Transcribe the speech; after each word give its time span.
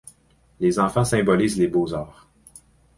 Les 0.59 0.79
enfants 0.79 1.03
symbolisent 1.05 1.59
les 1.59 1.67
beaux-arts. 1.67 2.27